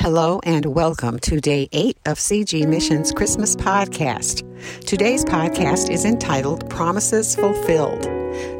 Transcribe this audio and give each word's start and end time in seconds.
Hello 0.00 0.40
and 0.44 0.64
welcome 0.64 1.18
to 1.18 1.42
day 1.42 1.68
eight 1.72 1.98
of 2.06 2.16
CG 2.16 2.66
Missions 2.66 3.12
Christmas 3.12 3.54
podcast. 3.54 4.46
Today's 4.86 5.26
podcast 5.26 5.90
is 5.90 6.06
entitled 6.06 6.70
Promises 6.70 7.36
Fulfilled. 7.36 8.04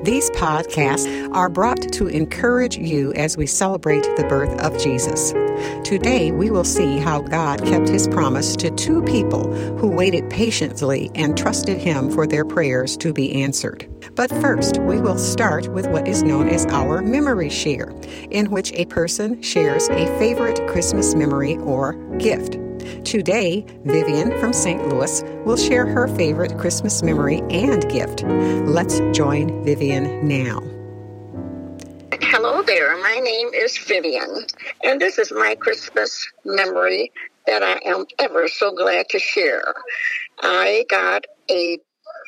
These 0.04 0.28
podcasts 0.32 1.34
are 1.34 1.48
brought 1.48 1.80
to 1.94 2.08
encourage 2.08 2.76
you 2.76 3.14
as 3.14 3.38
we 3.38 3.46
celebrate 3.46 4.02
the 4.18 4.26
birth 4.28 4.60
of 4.60 4.78
Jesus. 4.78 5.32
Today, 5.82 6.30
we 6.30 6.50
will 6.50 6.62
see 6.62 6.98
how 6.98 7.22
God 7.22 7.64
kept 7.64 7.88
his 7.88 8.06
promise 8.06 8.54
to 8.56 8.70
two 8.72 9.02
people 9.04 9.50
who 9.78 9.88
waited 9.88 10.28
patiently 10.28 11.10
and 11.14 11.38
trusted 11.38 11.78
him 11.78 12.10
for 12.10 12.26
their 12.26 12.44
prayers 12.44 12.98
to 12.98 13.14
be 13.14 13.42
answered. 13.42 13.88
But 14.20 14.30
first, 14.42 14.76
we 14.80 15.00
will 15.00 15.16
start 15.16 15.68
with 15.68 15.86
what 15.86 16.06
is 16.06 16.22
known 16.22 16.50
as 16.50 16.66
our 16.66 17.00
memory 17.00 17.48
share, 17.48 17.88
in 18.30 18.50
which 18.50 18.70
a 18.74 18.84
person 18.84 19.40
shares 19.40 19.88
a 19.88 20.04
favorite 20.18 20.60
Christmas 20.68 21.14
memory 21.14 21.56
or 21.56 21.94
gift. 22.18 22.58
Today, 23.02 23.64
Vivian 23.84 24.38
from 24.38 24.52
St. 24.52 24.86
Louis 24.90 25.22
will 25.46 25.56
share 25.56 25.86
her 25.86 26.06
favorite 26.06 26.58
Christmas 26.58 27.02
memory 27.02 27.40
and 27.48 27.88
gift. 27.88 28.24
Let's 28.68 29.00
join 29.16 29.64
Vivian 29.64 30.28
now. 30.28 30.60
Hello 32.20 32.60
there. 32.60 32.98
My 32.98 33.20
name 33.24 33.48
is 33.54 33.78
Vivian, 33.78 34.44
and 34.84 35.00
this 35.00 35.16
is 35.16 35.32
my 35.32 35.54
Christmas 35.54 36.30
memory 36.44 37.10
that 37.46 37.62
I 37.62 37.80
am 37.86 38.04
ever 38.18 38.48
so 38.48 38.70
glad 38.70 39.08
to 39.08 39.18
share. 39.18 39.72
I 40.42 40.84
got 40.90 41.24
a 41.50 41.78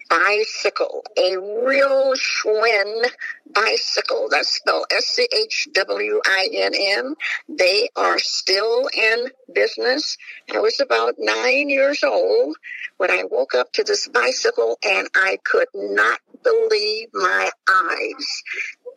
bicycle, 0.09 1.05
a 1.17 1.37
real 1.37 2.15
Schwinn 2.15 3.05
bicycle. 3.55 4.29
That's 4.31 4.55
spelled 4.57 4.87
S 4.91 5.07
C 5.07 5.29
H 5.35 5.69
W 5.73 6.21
I 6.27 6.49
N 6.53 6.73
N. 6.75 7.15
They 7.49 7.89
are 7.97 8.19
still 8.19 8.89
in 8.97 9.31
business. 9.55 10.17
I 10.53 10.59
was 10.61 10.81
about 10.81 11.15
nine 11.19 11.69
years 11.69 12.03
old 12.05 12.57
when 12.97 13.11
I 13.11 13.25
woke 13.31 13.55
up 13.55 13.73
to 13.75 13.85
this 13.85 14.09
bicycle 14.09 14.79
and 14.85 15.09
I 15.15 15.39
could 15.45 15.69
not 15.75 16.21
believe 16.43 17.09
my 17.13 17.51
eyes. 17.69 18.43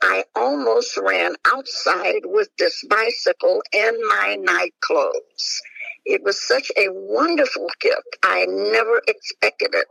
I 0.01 0.23
almost 0.35 0.97
ran 0.97 1.35
outside 1.45 2.21
with 2.25 2.49
this 2.57 2.83
bicycle 2.83 3.63
in 3.71 4.07
my 4.07 4.37
night 4.39 4.73
clothes. 4.81 5.61
It 6.05 6.23
was 6.23 6.41
such 6.47 6.71
a 6.77 6.87
wonderful 6.89 7.67
gift. 7.81 8.17
I 8.23 8.45
never 8.47 9.01
expected 9.07 9.71
it. 9.73 9.87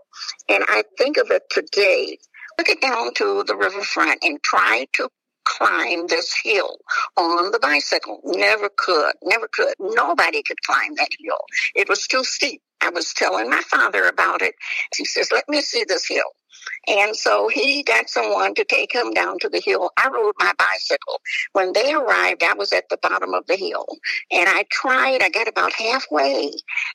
And 0.49 0.65
I 0.69 0.85
think 0.99 1.17
of 1.17 1.31
it 1.31 1.45
today. 1.51 2.19
Took 2.59 2.69
it 2.71 2.81
down 2.83 3.15
to 3.15 3.45
the 3.47 3.57
riverfront 3.57 4.25
and 4.25 4.43
tried 4.43 4.87
to 4.95 5.09
climb 5.45 6.07
this 6.07 6.35
hill 6.45 6.79
on 7.17 7.51
the 7.51 7.59
bicycle. 7.59 8.21
Never 8.25 8.71
could, 8.77 9.15
never 9.23 9.49
could. 9.53 9.75
Nobody 9.81 10.43
could 10.43 10.63
climb 10.63 10.95
that 10.97 11.11
hill. 11.21 11.41
It 11.75 11.89
was 11.89 12.07
too 12.07 12.25
steep. 12.25 12.63
I 12.85 12.91
was 12.91 13.13
telling 13.15 13.51
my 13.51 13.63
father 13.63 14.05
about 14.05 14.43
it. 14.43 14.55
He 14.97 15.05
says, 15.05 15.31
let 15.33 15.49
me 15.49 15.61
see 15.61 15.85
this 15.89 16.07
hill. 16.07 16.23
And 16.87 17.17
so 17.17 17.49
he 17.49 17.83
got 17.83 18.09
someone 18.09 18.55
to 18.55 18.65
take 18.65 18.95
him 18.95 19.13
down 19.13 19.39
to 19.41 19.49
the 19.49 19.61
hill. 19.61 19.91
I 19.99 20.09
rode 20.09 20.35
my 20.39 20.53
bicycle. 20.59 21.21
When 21.53 21.73
they 21.73 21.95
arrived, 21.95 22.43
I 22.43 22.55
was 22.55 22.73
at 22.73 22.89
the 22.91 22.99
bottom 23.03 23.35
of 23.35 23.47
the 23.47 23.57
hill. 23.57 23.87
And 24.31 24.49
I 24.49 24.65
tried, 24.71 25.23
I 25.23 25.31
got 25.31 25.49
about 25.49 25.73
halfway 25.73 26.53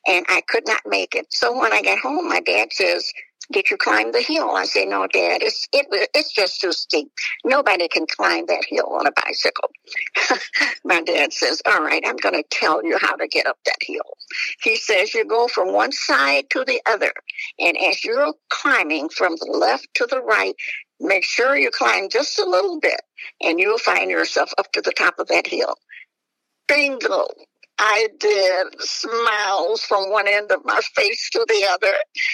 and 0.08 0.26
I 0.30 0.42
could 0.48 0.68
not 0.68 0.82
make 0.86 1.16
it. 1.16 1.28
So 1.32 1.58
when 1.58 1.74
I 1.74 1.82
got 1.82 2.00
home, 2.00 2.30
my 2.30 2.40
dad 2.40 2.70
says, 2.72 3.12
did 3.52 3.72
you 3.72 3.78
climb 3.78 4.12
the 4.12 4.22
hill? 4.22 4.52
I 4.52 4.66
say, 4.66 4.86
no, 4.86 5.08
Dad, 5.08 5.42
it's, 5.44 5.68
it, 5.74 5.88
it's 6.14 6.34
just 6.34 6.62
too 6.62 6.72
steep. 6.72 7.12
Nobody 7.44 7.88
can 7.88 8.06
climb 8.08 8.46
that 8.48 8.66
hill 8.68 8.88
on 9.00 9.08
a 9.08 9.12
bicycle. 9.26 9.70
My 10.86 11.02
dad 11.02 11.34
says, 11.34 11.62
all 11.68 11.84
right, 11.84 12.04
I'm 12.06 12.18
going 12.18 12.36
to 12.36 12.44
tell 12.52 12.86
you 12.86 12.98
how 13.00 13.16
to 13.16 13.28
get 13.28 13.48
up 13.48 13.58
that 13.66 13.78
hill. 13.82 14.18
He 14.64 14.76
says, 14.78 15.14
you 15.14 15.26
go 15.26 15.48
from 15.48 15.74
one 15.74 15.92
side 15.92 16.46
to 16.52 16.64
the 16.66 16.82
other. 16.88 17.12
And 17.60 17.78
as 17.78 18.04
you're 18.04 18.34
climbing 18.50 19.10
from 19.10 19.36
the 19.38 19.52
left 19.52 19.88
to 19.96 20.06
the 20.06 20.22
right, 20.22 20.56
make 21.00 21.24
sure 21.24 21.58
you 21.58 21.72
climb 21.72 22.10
just 22.10 22.40
a 22.40 22.46
little 22.46 22.80
bit 22.80 23.02
and 23.42 23.60
you'll 23.60 23.78
find 23.80 24.12
yourself 24.12 24.52
up 24.58 24.72
to 24.74 24.82
the 24.82 24.92
top 24.92 25.20
of 25.20 25.28
that 25.30 25.48
hill. 25.48 25.76
Bingo. 26.68 27.28
I 27.80 28.10
did 28.20 28.82
smiles 28.82 29.82
from 29.82 30.12
one 30.12 30.28
end 30.28 30.52
of 30.52 30.66
my 30.66 30.80
face 30.96 31.30
to 31.32 31.46
the 31.48 31.66
other. 31.72 31.94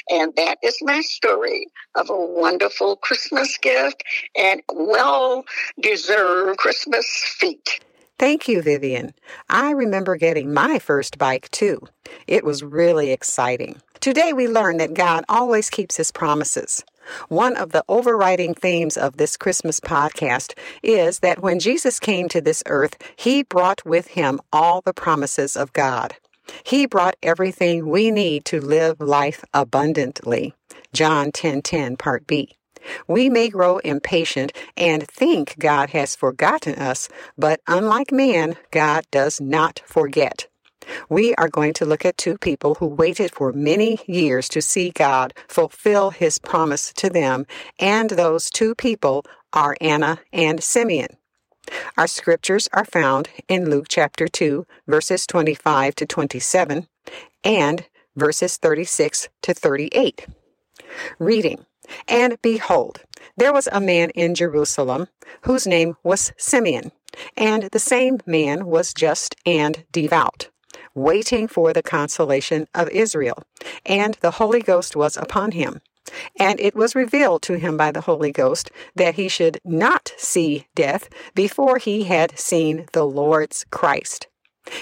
And 0.09 0.33
that 0.37 0.57
is 0.63 0.75
my 0.81 1.01
story 1.01 1.67
of 1.95 2.09
a 2.09 2.15
wonderful 2.15 2.97
Christmas 2.97 3.57
gift 3.59 4.03
and 4.35 4.61
well 4.73 5.45
deserved 5.79 6.57
Christmas 6.57 7.07
feat. 7.37 7.79
Thank 8.17 8.47
you, 8.47 8.61
Vivian. 8.61 9.13
I 9.49 9.71
remember 9.71 10.15
getting 10.15 10.53
my 10.53 10.79
first 10.79 11.17
bike 11.17 11.51
too. 11.51 11.81
It 12.27 12.43
was 12.43 12.63
really 12.63 13.11
exciting. 13.11 13.81
Today 13.99 14.33
we 14.33 14.47
learn 14.47 14.77
that 14.77 14.93
God 14.93 15.25
always 15.29 15.69
keeps 15.69 15.97
his 15.97 16.11
promises. 16.11 16.83
One 17.29 17.55
of 17.55 17.71
the 17.71 17.83
overriding 17.87 18.53
themes 18.53 18.97
of 18.97 19.17
this 19.17 19.37
Christmas 19.37 19.79
podcast 19.79 20.53
is 20.83 21.19
that 21.19 21.41
when 21.41 21.59
Jesus 21.59 21.99
came 21.99 22.29
to 22.29 22.41
this 22.41 22.63
earth, 22.67 22.97
he 23.15 23.43
brought 23.43 23.85
with 23.85 24.07
him 24.07 24.39
all 24.51 24.81
the 24.81 24.93
promises 24.93 25.55
of 25.55 25.73
God. 25.73 26.15
He 26.63 26.85
brought 26.85 27.15
everything 27.23 27.89
we 27.89 28.11
need 28.11 28.45
to 28.45 28.61
live 28.61 28.99
life 28.99 29.43
abundantly. 29.53 30.53
John 30.93 31.31
10:10 31.31 31.97
part 31.97 32.27
B. 32.27 32.55
We 33.07 33.29
may 33.29 33.49
grow 33.49 33.79
impatient 33.79 34.53
and 34.77 35.07
think 35.07 35.57
God 35.57 35.89
has 35.89 36.15
forgotten 36.15 36.75
us, 36.75 37.09
but 37.37 37.59
unlike 37.67 38.11
man, 38.11 38.57
God 38.71 39.05
does 39.11 39.41
not 39.41 39.81
forget. 39.85 40.47
We 41.09 41.35
are 41.35 41.47
going 41.47 41.73
to 41.73 41.85
look 41.85 42.05
at 42.05 42.17
two 42.17 42.37
people 42.37 42.75
who 42.75 42.87
waited 42.87 43.31
for 43.33 43.51
many 43.51 43.99
years 44.07 44.49
to 44.49 44.61
see 44.61 44.91
God 44.91 45.33
fulfill 45.47 46.11
his 46.11 46.39
promise 46.39 46.93
to 46.93 47.09
them, 47.09 47.45
and 47.79 48.11
those 48.11 48.49
two 48.49 48.75
people 48.75 49.25
are 49.53 49.77
Anna 49.81 50.19
and 50.31 50.63
Simeon. 50.63 51.17
Our 51.97 52.07
scriptures 52.07 52.69
are 52.73 52.85
found 52.85 53.29
in 53.47 53.69
Luke 53.69 53.87
chapter 53.89 54.27
2, 54.27 54.65
verses 54.87 55.25
25 55.25 55.95
to 55.95 56.05
27, 56.05 56.87
and 57.43 57.85
verses 58.15 58.57
36 58.57 59.29
to 59.41 59.53
38. 59.53 60.27
Reading 61.19 61.65
And 62.07 62.37
behold, 62.41 63.01
there 63.37 63.53
was 63.53 63.67
a 63.71 63.81
man 63.81 64.11
in 64.11 64.35
Jerusalem 64.35 65.07
whose 65.41 65.65
name 65.65 65.95
was 66.03 66.33
Simeon, 66.37 66.91
and 67.35 67.63
the 67.63 67.79
same 67.79 68.19
man 68.25 68.65
was 68.65 68.93
just 68.93 69.35
and 69.45 69.85
devout 69.91 70.49
waiting 70.95 71.47
for 71.47 71.73
the 71.73 71.83
consolation 71.83 72.67
of 72.73 72.89
Israel. 72.89 73.43
And 73.85 74.17
the 74.21 74.31
Holy 74.31 74.61
Ghost 74.61 74.95
was 74.95 75.17
upon 75.17 75.51
him. 75.51 75.81
And 76.39 76.59
it 76.59 76.75
was 76.75 76.95
revealed 76.95 77.41
to 77.43 77.57
him 77.57 77.77
by 77.77 77.91
the 77.91 78.01
Holy 78.01 78.31
Ghost 78.31 78.71
that 78.95 79.15
he 79.15 79.27
should 79.27 79.59
not 79.65 80.13
see 80.17 80.67
death 80.75 81.09
before 81.33 81.77
he 81.77 82.03
had 82.03 82.37
seen 82.37 82.85
the 82.93 83.05
Lord's 83.05 83.65
Christ. 83.71 84.27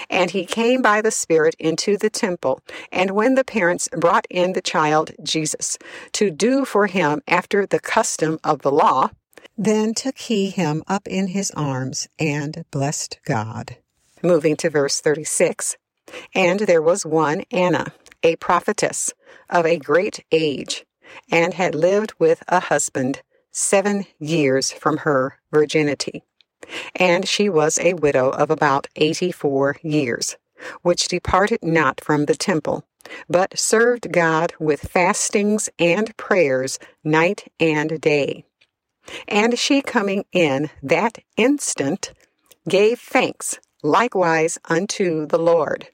And 0.10 0.32
he 0.32 0.46
came 0.46 0.82
by 0.82 1.02
the 1.02 1.12
Spirit 1.12 1.56
into 1.60 1.98
the 1.98 2.10
temple. 2.10 2.62
And 2.92 3.12
when 3.12 3.36
the 3.36 3.44
parents 3.44 3.90
brought 3.96 4.26
in 4.30 4.54
the 4.54 4.62
child 4.62 5.12
Jesus 5.22 5.78
to 6.14 6.30
do 6.30 6.66
for 6.66 6.88
him 6.88 7.22
after 7.28 7.66
the 7.66 7.80
custom 7.80 8.40
of 8.44 8.62
the 8.62 8.72
law, 8.72 9.10
then 9.58 9.94
took 9.94 10.18
he 10.18 10.50
him 10.50 10.84
up 10.88 11.08
in 11.08 11.28
his 11.28 11.52
arms 11.52 12.08
and 12.18 12.66
blessed 12.72 13.20
God. 13.26 13.78
Moving 14.24 14.56
to 14.58 14.70
verse 14.70 15.02
36. 15.02 15.76
And 16.34 16.62
there 16.62 16.82
was 16.82 17.06
one, 17.06 17.44
Anna, 17.52 17.94
a 18.24 18.36
prophetess 18.38 19.14
of 19.50 19.66
a 19.66 19.78
great 19.78 20.24
age, 20.32 20.86
and 21.32 21.54
had 21.54 21.76
lived 21.76 22.14
with 22.20 22.44
a 22.48 22.60
husband 22.60 23.22
seven 23.52 24.06
years 24.20 24.72
from 24.72 24.98
her 24.98 25.40
virginity. 25.52 26.24
And 26.96 27.28
she 27.28 27.50
was 27.50 27.78
a 27.80 27.94
widow 27.94 28.30
of 28.30 28.50
about 28.50 28.88
eighty 28.96 29.32
four 29.32 29.78
years, 29.82 30.38
which 30.82 31.08
departed 31.08 31.60
not 31.62 32.02
from 32.02 32.26
the 32.26 32.36
temple, 32.36 32.86
but 33.30 33.60
served 33.60 34.12
God 34.12 34.54
with 34.60 34.90
fastings 34.90 35.70
and 35.78 36.16
prayers 36.18 36.80
night 37.04 37.52
and 37.60 38.00
day. 38.00 38.46
And 39.28 39.60
she 39.60 39.82
coming 39.82 40.26
in 40.32 40.70
that 40.82 41.18
instant 41.36 42.14
gave 42.68 43.00
thanks 43.00 43.60
likewise 43.84 44.58
unto 44.70 45.28
the 45.28 45.38
Lord, 45.38 45.90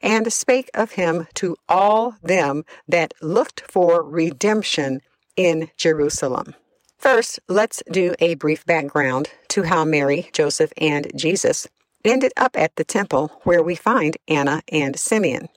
and 0.00 0.32
spake 0.32 0.70
of 0.74 0.92
him 0.92 1.26
to 1.34 1.56
all 1.68 2.16
them 2.22 2.64
that 2.88 3.14
looked 3.20 3.62
for 3.70 4.02
redemption 4.02 5.00
in 5.36 5.70
Jerusalem. 5.76 6.54
First, 6.98 7.40
let's 7.48 7.82
do 7.90 8.14
a 8.18 8.34
brief 8.34 8.64
background 8.64 9.30
to 9.48 9.64
how 9.64 9.84
Mary, 9.84 10.30
Joseph, 10.32 10.72
and 10.78 11.10
Jesus 11.14 11.68
ended 12.04 12.32
up 12.36 12.56
at 12.56 12.76
the 12.76 12.84
temple 12.84 13.40
where 13.44 13.62
we 13.62 13.74
find 13.74 14.16
Anna 14.28 14.62
and 14.72 14.98
Simeon. 14.98 15.48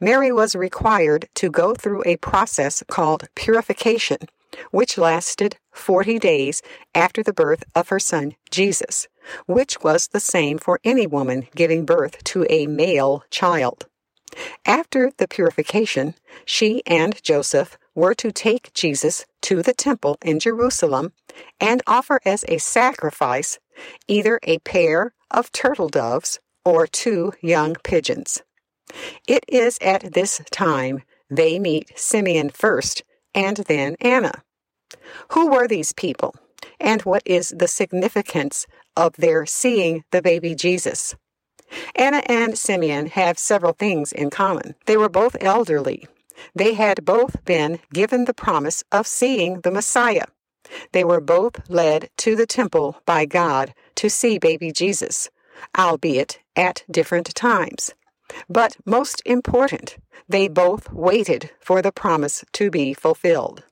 Mary 0.00 0.32
was 0.32 0.54
required 0.54 1.28
to 1.34 1.50
go 1.50 1.74
through 1.74 2.02
a 2.06 2.16
process 2.16 2.82
called 2.88 3.28
purification 3.34 4.18
which 4.70 4.98
lasted 4.98 5.56
40 5.72 6.18
days 6.18 6.62
after 6.94 7.22
the 7.22 7.32
birth 7.32 7.64
of 7.74 7.88
her 7.88 7.98
son 7.98 8.34
Jesus, 8.50 9.08
which 9.46 9.82
was 9.82 10.08
the 10.08 10.20
same 10.20 10.58
for 10.58 10.80
any 10.84 11.06
woman 11.06 11.46
giving 11.54 11.84
birth 11.84 12.22
to 12.24 12.46
a 12.48 12.66
male 12.66 13.24
child. 13.30 13.86
After 14.66 15.10
the 15.16 15.28
purification, 15.28 16.14
she 16.44 16.82
and 16.86 17.20
Joseph 17.22 17.78
were 17.94 18.14
to 18.14 18.30
take 18.30 18.72
Jesus 18.74 19.26
to 19.42 19.62
the 19.62 19.72
temple 19.72 20.18
in 20.22 20.38
Jerusalem 20.38 21.12
and 21.60 21.82
offer 21.86 22.20
as 22.24 22.44
a 22.48 22.58
sacrifice 22.58 23.58
either 24.06 24.38
a 24.42 24.58
pair 24.60 25.12
of 25.30 25.52
turtle 25.52 25.88
doves 25.88 26.38
or 26.64 26.86
two 26.86 27.32
young 27.40 27.74
pigeons. 27.82 28.42
It 29.26 29.44
is 29.48 29.78
at 29.80 30.12
this 30.12 30.40
time 30.50 31.02
they 31.30 31.58
meet 31.58 31.98
Simeon 31.98 32.50
first 32.50 33.02
and 33.34 33.58
then 33.68 33.96
Anna. 34.00 34.42
Who 35.32 35.50
were 35.50 35.68
these 35.68 35.92
people, 35.92 36.34
and 36.80 37.02
what 37.02 37.22
is 37.24 37.54
the 37.56 37.68
significance 37.68 38.66
of 38.96 39.14
their 39.16 39.46
seeing 39.46 40.04
the 40.10 40.22
baby 40.22 40.54
Jesus? 40.54 41.14
Anna 41.94 42.22
and 42.26 42.56
Simeon 42.56 43.06
have 43.08 43.38
several 43.38 43.72
things 43.72 44.12
in 44.12 44.30
common. 44.30 44.74
They 44.86 44.96
were 44.96 45.08
both 45.08 45.36
elderly. 45.40 46.06
They 46.54 46.74
had 46.74 47.04
both 47.04 47.44
been 47.44 47.80
given 47.92 48.24
the 48.24 48.34
promise 48.34 48.84
of 48.92 49.06
seeing 49.06 49.60
the 49.60 49.70
Messiah. 49.70 50.24
They 50.92 51.04
were 51.04 51.20
both 51.20 51.68
led 51.68 52.10
to 52.18 52.36
the 52.36 52.46
temple 52.46 52.96
by 53.04 53.26
God 53.26 53.74
to 53.96 54.08
see 54.08 54.38
baby 54.38 54.72
Jesus, 54.72 55.30
albeit 55.76 56.38
at 56.56 56.84
different 56.90 57.34
times. 57.34 57.94
But 58.48 58.76
most 58.84 59.22
important, 59.24 59.96
they 60.28 60.48
both 60.48 60.92
waited 60.92 61.50
for 61.60 61.82
the 61.82 61.92
promise 61.92 62.44
to 62.52 62.70
be 62.70 62.94
fulfilled. 62.94 63.64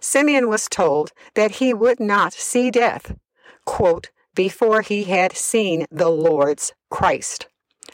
Simeon 0.00 0.48
was 0.48 0.68
told 0.68 1.12
that 1.34 1.52
he 1.52 1.72
would 1.72 2.00
not 2.00 2.32
see 2.32 2.70
death, 2.70 3.14
quote, 3.64 4.10
before 4.34 4.82
he 4.82 5.04
had 5.04 5.36
seen 5.36 5.86
the 5.90 6.10
Lord's 6.10 6.72
Christ. 6.90 7.46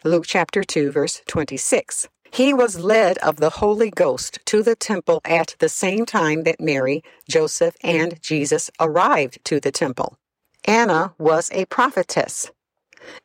Luke 0.04 0.24
chapter 0.26 0.62
2, 0.62 0.90
verse 0.90 1.22
26. 1.26 2.08
He 2.30 2.52
was 2.52 2.80
led 2.80 3.18
of 3.18 3.36
the 3.36 3.50
Holy 3.50 3.90
Ghost 3.90 4.40
to 4.46 4.62
the 4.62 4.76
temple 4.76 5.20
at 5.24 5.54
the 5.58 5.68
same 5.68 6.04
time 6.04 6.42
that 6.42 6.60
Mary, 6.60 7.02
Joseph, 7.28 7.76
and 7.82 8.20
Jesus 8.20 8.70
arrived 8.80 9.44
to 9.44 9.60
the 9.60 9.72
temple. 9.72 10.18
Anna 10.64 11.14
was 11.18 11.50
a 11.52 11.64
prophetess, 11.66 12.50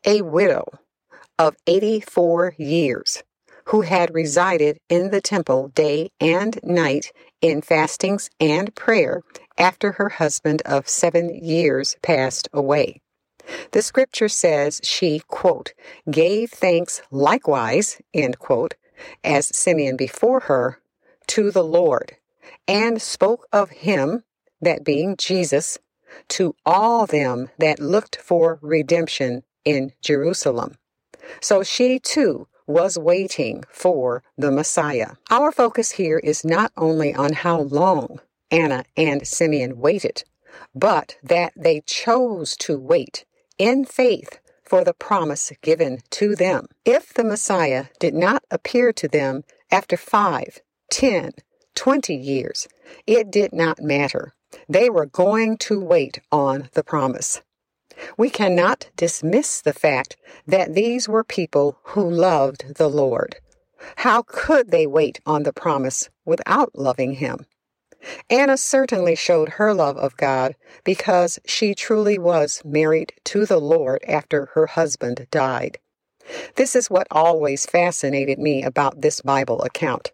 a 0.06 0.22
widow 0.22 0.66
of 1.42 1.56
84 1.66 2.54
years, 2.60 3.24
who 3.66 3.82
had 3.82 4.14
resided 4.14 4.78
in 4.90 5.10
the 5.10 5.22
temple 5.22 5.70
day 5.70 6.12
and 6.20 6.60
night 6.62 7.12
in 7.42 7.64
fastings 7.64 8.30
and 8.40 8.76
prayer 8.76 9.24
after 9.58 9.94
her 9.94 10.10
husband 10.10 10.62
of 10.68 10.88
seven 10.88 11.34
years 11.34 11.96
passed 12.04 12.48
away. 12.54 13.02
The 13.72 13.82
scripture 13.82 14.30
says 14.30 14.82
she, 14.84 15.24
quote, 15.28 15.74
gave 16.12 16.52
thanks 16.52 17.02
likewise, 17.10 18.00
end 18.14 18.38
quote, 18.38 18.76
as 19.24 19.48
Simeon 19.48 19.98
before 19.98 20.42
her, 20.42 20.80
to 21.30 21.50
the 21.50 21.64
Lord, 21.64 22.18
and 22.68 23.02
spoke 23.02 23.48
of 23.52 23.72
him, 23.72 24.24
that 24.62 24.84
being 24.84 25.18
Jesus, 25.18 25.80
to 26.30 26.56
all 26.68 27.08
them 27.08 27.50
that 27.58 27.80
looked 27.80 28.18
for 28.18 28.60
redemption 28.62 29.42
in 29.66 29.94
Jerusalem. 30.04 30.76
So 31.42 31.64
she 31.64 32.00
too 32.00 32.48
was 32.68 32.98
waiting 32.98 33.64
for 33.70 34.24
the 34.38 34.52
Messiah. 34.52 35.12
Our 35.30 35.52
focus 35.52 35.92
here 35.92 36.20
is 36.20 36.46
not 36.46 36.72
only 36.78 37.14
on 37.14 37.34
how 37.34 37.62
long 37.62 38.20
Anna 38.50 38.86
and 38.96 39.28
Simeon 39.28 39.80
waited, 39.80 40.24
but 40.74 41.18
that 41.24 41.54
they 41.56 41.82
chose 41.86 42.56
to 42.58 42.78
wait 42.78 43.26
in 43.58 43.86
faith 43.86 44.40
for 44.64 44.84
the 44.84 44.94
promise 44.94 45.52
given 45.62 46.00
to 46.12 46.36
them. 46.36 46.68
If 46.86 47.14
the 47.14 47.24
Messiah 47.24 47.86
did 48.00 48.14
not 48.14 48.44
appear 48.50 48.94
to 48.94 49.08
them 49.08 49.44
after 49.70 49.98
five, 49.98 50.60
ten, 50.90 51.32
twenty 51.76 52.16
years, 52.16 52.68
it 53.06 53.32
did 53.32 53.54
not 53.54 53.82
matter. 53.82 54.34
They 54.68 54.90
were 54.90 55.06
going 55.06 55.58
to 55.60 55.80
wait 55.80 56.20
on 56.32 56.70
the 56.74 56.84
promise. 56.84 57.42
We 58.18 58.30
cannot 58.30 58.90
dismiss 58.96 59.62
the 59.62 59.74
fact 59.74 60.18
that 60.48 60.74
these 60.74 61.08
were 61.08 61.24
people 61.24 61.80
who 61.84 62.10
loved 62.10 62.76
the 62.76 62.90
Lord. 62.90 63.38
How 63.98 64.22
could 64.22 64.72
they 64.72 64.88
wait 64.88 65.20
on 65.26 65.44
the 65.44 65.54
promise 65.54 66.10
without 66.26 66.72
loving 66.76 67.14
Him? 67.14 67.46
Anna 68.30 68.58
certainly 68.58 69.16
showed 69.16 69.50
her 69.50 69.74
love 69.74 69.98
of 69.98 70.18
God 70.18 70.56
because 70.84 71.40
she 71.46 71.76
truly 71.76 72.18
was 72.18 72.62
married 72.66 73.14
to 73.26 73.46
the 73.46 73.60
Lord 73.60 74.04
after 74.08 74.48
her 74.54 74.68
husband 74.68 75.28
died. 75.30 75.78
This 76.56 76.76
is 76.76 76.90
what 76.90 77.08
always 77.12 77.66
fascinated 77.66 78.40
me 78.40 78.64
about 78.64 79.02
this 79.02 79.22
Bible 79.22 79.62
account 79.62 80.12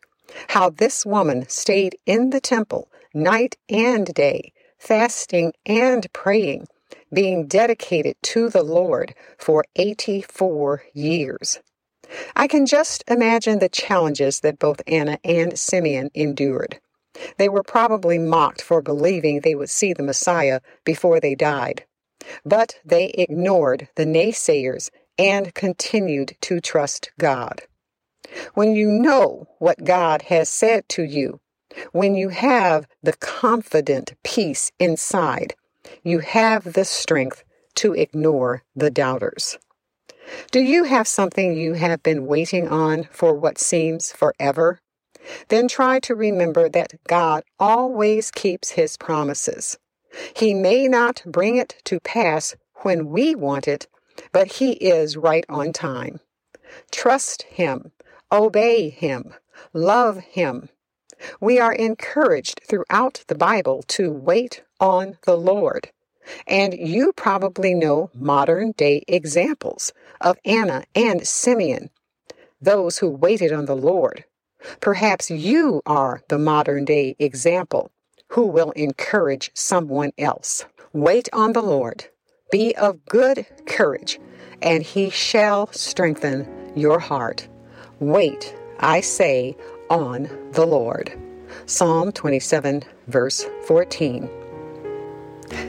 how 0.50 0.70
this 0.70 1.06
woman 1.06 1.48
stayed 1.48 1.98
in 2.06 2.30
the 2.32 2.42
temple 2.42 2.92
night 3.14 3.58
and 3.70 4.14
day, 4.14 4.52
fasting 4.78 5.54
and 5.66 6.12
praying 6.14 6.68
being 7.14 7.48
dedicated 7.48 8.16
to 8.22 8.50
the 8.50 8.64
Lord 8.64 9.14
for 9.38 9.66
84 9.76 10.84
years. 10.94 11.60
I 12.36 12.48
can 12.48 12.66
just 12.66 13.04
imagine 13.08 13.60
the 13.60 13.70
challenges 13.70 14.40
that 14.42 14.60
both 14.60 14.82
Anna 14.88 15.20
and 15.24 15.58
Simeon 15.58 16.10
endured. 16.14 16.80
They 17.38 17.50
were 17.50 17.64
probably 17.64 18.18
mocked 18.18 18.62
for 18.62 18.82
believing 18.82 19.42
they 19.42 19.56
would 19.56 19.70
see 19.70 19.94
the 19.94 20.04
Messiah 20.04 20.62
before 20.84 21.20
they 21.20 21.36
died. 21.36 21.86
But 22.46 22.80
they 22.86 23.08
ignored 23.10 23.90
the 23.96 24.06
naysayers 24.06 24.90
and 25.18 25.54
continued 25.54 26.36
to 26.42 26.60
trust 26.60 27.12
God. 27.18 27.64
When 28.54 28.76
you 28.76 28.90
know 28.92 29.48
what 29.60 29.84
God 29.84 30.24
has 30.24 30.50
said 30.50 30.88
to 30.90 31.04
you, 31.04 31.40
when 31.92 32.16
you 32.16 32.30
have 32.30 32.88
the 33.02 33.14
confident 33.14 34.14
peace 34.24 34.72
inside, 34.80 35.56
you 36.04 36.20
have 36.20 36.74
the 36.74 36.86
strength 36.86 37.44
to 37.76 37.94
ignore 37.94 38.64
the 38.76 38.90
doubters. 38.90 39.58
Do 40.52 40.60
you 40.60 40.84
have 40.84 41.08
something 41.08 41.54
you 41.54 41.74
have 41.74 42.04
been 42.04 42.26
waiting 42.26 42.68
on 42.68 43.08
for 43.12 43.34
what 43.34 43.58
seems 43.58 44.12
forever? 44.12 44.80
Then 45.50 45.68
try 45.68 46.00
to 46.02 46.16
remember 46.16 46.70
that 46.70 46.94
God 47.08 47.44
always 47.60 48.32
keeps 48.32 48.72
his 48.72 48.98
promises. 48.98 49.78
He 50.36 50.54
may 50.54 50.88
not 50.88 51.22
bring 51.26 51.58
it 51.58 51.76
to 51.86 52.00
pass 52.00 52.56
when 52.78 53.10
we 53.10 53.36
want 53.36 53.68
it, 53.68 53.88
but 54.32 54.54
he 54.54 54.74
is 54.74 55.18
right 55.18 55.46
on 55.50 55.74
time. 55.74 56.20
Trust 56.92 57.44
him, 57.44 57.92
obey 58.32 58.90
him, 58.90 59.34
love 59.74 60.20
him. 60.20 60.70
We 61.40 61.60
are 61.60 61.74
encouraged 61.74 62.62
throughout 62.68 63.24
the 63.28 63.36
Bible 63.36 63.84
to 63.90 64.12
wait 64.12 64.64
on 64.80 65.18
the 65.24 65.38
Lord. 65.38 65.90
And 66.46 66.74
you 66.74 67.14
probably 67.14 67.74
know 67.74 68.10
modern 68.14 68.72
day 68.74 69.04
examples 69.08 69.94
of 70.20 70.38
Anna 70.44 70.84
and 70.94 71.26
Simeon, 71.26 71.90
those 72.62 72.98
who 72.98 73.10
waited 73.10 73.54
on 73.54 73.66
the 73.66 73.76
Lord. 73.76 74.26
Perhaps 74.82 75.30
you 75.30 75.82
are 75.86 76.22
the 76.28 76.40
modern 76.40 76.86
day 76.86 77.16
example 77.20 77.92
who 78.30 78.46
will 78.46 78.72
encourage 78.72 79.52
someone 79.54 80.12
else. 80.18 80.66
Wait 80.94 81.30
on 81.32 81.54
the 81.54 81.62
Lord. 81.62 82.06
Be 82.52 82.76
of 82.76 83.06
good 83.06 83.46
courage, 83.66 84.20
and 84.62 84.84
he 84.84 85.10
shall 85.10 85.72
strengthen 85.72 86.48
your 86.76 87.00
heart. 87.00 87.48
Wait, 88.00 88.56
I 88.80 89.02
say, 89.02 89.56
on 89.90 90.30
the 90.52 90.66
Lord. 90.66 91.12
Psalm 91.66 92.12
27, 92.12 92.84
verse 93.08 93.46
14. 93.66 94.30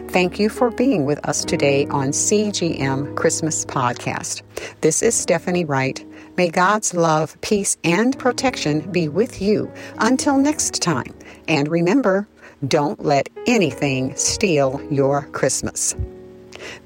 Thank 0.08 0.38
you 0.38 0.48
for 0.48 0.70
being 0.70 1.04
with 1.04 1.26
us 1.28 1.44
today 1.44 1.86
on 1.86 2.08
CGM 2.08 3.14
Christmas 3.14 3.64
Podcast. 3.64 4.42
This 4.80 5.02
is 5.02 5.14
Stephanie 5.14 5.64
Wright. 5.64 6.04
May 6.36 6.48
God's 6.48 6.94
love, 6.94 7.38
peace, 7.42 7.76
and 7.84 8.18
protection 8.18 8.90
be 8.90 9.08
with 9.08 9.40
you 9.40 9.70
until 9.98 10.38
next 10.38 10.82
time. 10.82 11.14
And 11.46 11.68
remember, 11.68 12.26
don't 12.66 13.04
let 13.04 13.28
anything 13.46 14.16
steal 14.16 14.80
your 14.90 15.22
Christmas. 15.26 15.94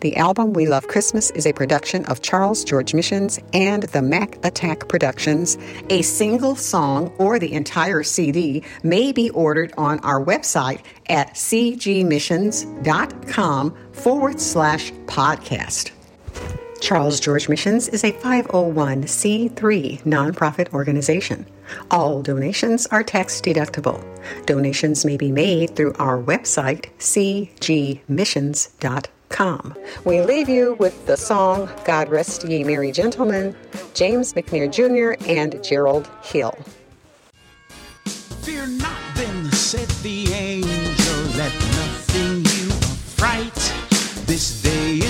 The 0.00 0.16
album 0.16 0.52
We 0.52 0.66
Love 0.66 0.88
Christmas 0.88 1.30
is 1.30 1.46
a 1.46 1.52
production 1.52 2.04
of 2.06 2.22
Charles 2.22 2.64
George 2.64 2.92
Missions 2.94 3.38
and 3.52 3.84
the 3.84 4.02
Mac 4.02 4.44
Attack 4.44 4.88
Productions. 4.88 5.56
A 5.90 6.02
single 6.02 6.56
song 6.56 7.12
or 7.18 7.38
the 7.38 7.52
entire 7.52 8.02
CD 8.02 8.64
may 8.82 9.12
be 9.12 9.30
ordered 9.30 9.72
on 9.76 10.00
our 10.00 10.24
website 10.24 10.80
at 11.08 11.34
cgmissions.com 11.34 13.76
forward 13.92 14.40
slash 14.40 14.90
podcast. 15.06 15.92
Charles 16.80 17.20
George 17.20 17.48
Missions 17.48 17.86
is 17.88 18.02
a 18.02 18.10
501c3 18.12 20.02
nonprofit 20.02 20.72
organization. 20.72 21.46
All 21.92 22.22
donations 22.22 22.86
are 22.86 23.04
tax 23.04 23.40
deductible. 23.40 24.02
Donations 24.46 25.04
may 25.04 25.16
be 25.16 25.30
made 25.30 25.76
through 25.76 25.94
our 26.00 26.20
website, 26.20 26.86
cgmissions.com. 26.98 29.21
We 30.04 30.20
leave 30.20 30.48
you 30.48 30.74
with 30.78 31.06
the 31.06 31.16
song 31.16 31.68
God 31.84 32.08
Rest 32.08 32.46
Ye 32.46 32.64
Merry 32.64 32.92
Gentlemen, 32.92 33.56
James 33.94 34.32
McNair 34.34 34.70
Jr. 34.70 35.22
and 35.28 35.62
Gerald 35.64 36.08
Hill. 36.22 36.56
Fear 38.04 38.66
not, 38.66 38.98
then 39.14 39.50
said 39.52 39.88
the 40.02 40.32
angel, 40.32 41.16
let 41.36 41.52
nothing 41.54 42.38
you 42.38 42.70
affright. 42.72 43.54
This 44.26 44.62
day 44.62 45.01